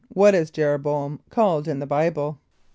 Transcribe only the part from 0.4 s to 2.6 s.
J[)e]r o b[=o]´am called in the Bible?